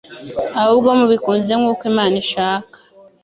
ahubwo 0.61 0.89
mubikunze 0.99 1.51
nk'uko 1.59 1.81
Imana 1.91 2.15
ishaka. 2.23 2.75